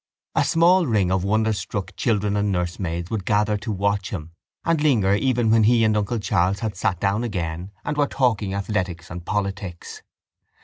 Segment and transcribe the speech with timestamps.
[0.33, 4.31] A small ring of wonderstruck children and nursemaids would gather to watch him
[4.65, 8.51] and linger even when he and uncle Charles had sat down again and were talking
[8.55, 10.01] athletics and politics.